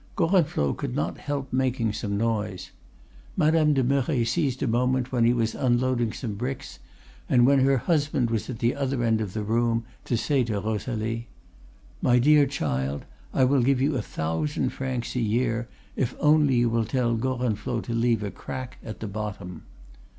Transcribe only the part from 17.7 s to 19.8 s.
to leave a crack at the bottom.